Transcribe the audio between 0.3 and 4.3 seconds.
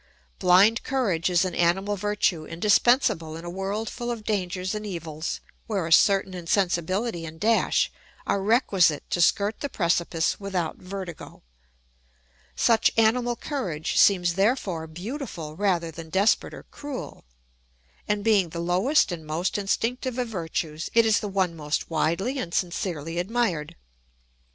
Blind courage is an animal virtue indispensable in a world full of